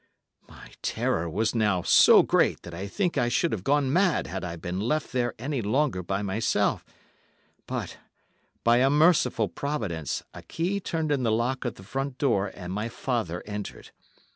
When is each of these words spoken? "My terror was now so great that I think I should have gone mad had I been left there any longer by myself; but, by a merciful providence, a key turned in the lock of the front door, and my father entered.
"My 0.47 0.71
terror 0.81 1.29
was 1.29 1.53
now 1.53 1.83
so 1.83 2.23
great 2.23 2.63
that 2.63 2.73
I 2.73 2.87
think 2.87 3.19
I 3.19 3.29
should 3.29 3.51
have 3.51 3.63
gone 3.63 3.93
mad 3.93 4.25
had 4.25 4.43
I 4.43 4.55
been 4.55 4.79
left 4.79 5.11
there 5.13 5.35
any 5.37 5.61
longer 5.61 6.01
by 6.01 6.23
myself; 6.23 6.83
but, 7.67 7.99
by 8.63 8.77
a 8.77 8.89
merciful 8.89 9.47
providence, 9.47 10.23
a 10.33 10.41
key 10.41 10.79
turned 10.79 11.11
in 11.11 11.21
the 11.21 11.31
lock 11.31 11.65
of 11.65 11.75
the 11.75 11.83
front 11.83 12.17
door, 12.17 12.51
and 12.55 12.73
my 12.73 12.89
father 12.89 13.43
entered. 13.45 13.91